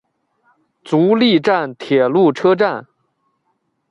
[0.83, 2.87] 足利站铁路车站。